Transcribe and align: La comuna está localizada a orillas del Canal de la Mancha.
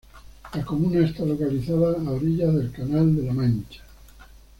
La 0.55 0.65
comuna 0.65 1.05
está 1.05 1.23
localizada 1.25 1.91
a 1.95 2.11
orillas 2.13 2.55
del 2.55 2.71
Canal 2.71 3.15
de 3.15 3.21
la 3.23 3.33
Mancha. 3.33 3.83